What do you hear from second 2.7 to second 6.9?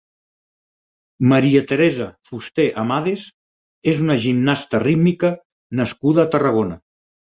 Amades és una gimnasta rítmica nascuda a Tarragona.